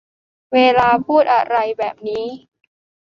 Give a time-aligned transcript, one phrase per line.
[0.53, 2.25] เวลาพูดอะไรแบบนี้